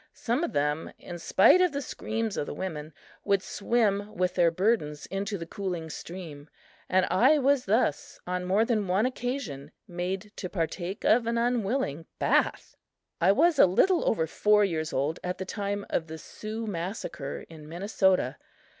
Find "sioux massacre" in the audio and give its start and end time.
16.17-17.45